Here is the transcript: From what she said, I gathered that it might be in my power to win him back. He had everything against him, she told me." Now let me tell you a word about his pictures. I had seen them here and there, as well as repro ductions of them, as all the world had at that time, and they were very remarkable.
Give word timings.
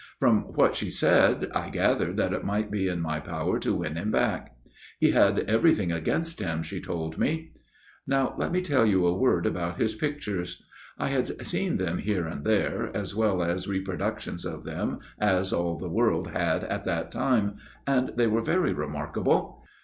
From 0.19 0.45
what 0.55 0.75
she 0.75 0.89
said, 0.89 1.47
I 1.53 1.69
gathered 1.69 2.17
that 2.17 2.33
it 2.33 2.43
might 2.43 2.71
be 2.71 2.87
in 2.87 3.01
my 3.01 3.19
power 3.19 3.59
to 3.59 3.75
win 3.75 3.97
him 3.97 4.09
back. 4.09 4.57
He 4.99 5.11
had 5.11 5.37
everything 5.41 5.91
against 5.91 6.39
him, 6.39 6.63
she 6.63 6.81
told 6.81 7.19
me." 7.19 7.51
Now 8.07 8.33
let 8.35 8.51
me 8.51 8.63
tell 8.63 8.83
you 8.83 9.05
a 9.05 9.15
word 9.15 9.45
about 9.45 9.75
his 9.79 9.93
pictures. 9.93 10.59
I 10.97 11.09
had 11.09 11.45
seen 11.45 11.77
them 11.77 11.99
here 11.99 12.25
and 12.25 12.43
there, 12.43 12.89
as 12.97 13.13
well 13.15 13.43
as 13.43 13.67
repro 13.67 13.99
ductions 13.99 14.43
of 14.43 14.63
them, 14.63 14.97
as 15.19 15.53
all 15.53 15.77
the 15.77 15.87
world 15.87 16.29
had 16.31 16.63
at 16.63 16.83
that 16.85 17.11
time, 17.11 17.57
and 17.85 18.11
they 18.15 18.25
were 18.25 18.41
very 18.41 18.73
remarkable. 18.73 19.63